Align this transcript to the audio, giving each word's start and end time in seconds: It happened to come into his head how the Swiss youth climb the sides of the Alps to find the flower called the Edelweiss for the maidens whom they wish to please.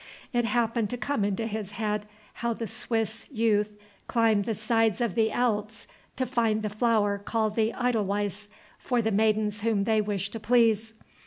It 0.33 0.45
happened 0.45 0.89
to 0.89 0.97
come 0.97 1.23
into 1.23 1.45
his 1.45 1.73
head 1.73 2.07
how 2.41 2.53
the 2.55 2.65
Swiss 2.65 3.27
youth 3.29 3.73
climb 4.07 4.41
the 4.41 4.55
sides 4.55 4.99
of 4.99 5.13
the 5.13 5.31
Alps 5.31 5.85
to 6.15 6.25
find 6.25 6.63
the 6.63 6.71
flower 6.71 7.19
called 7.19 7.55
the 7.55 7.71
Edelweiss 7.73 8.49
for 8.79 9.03
the 9.03 9.11
maidens 9.11 9.61
whom 9.61 9.83
they 9.83 10.01
wish 10.01 10.31
to 10.31 10.39
please. 10.39 10.95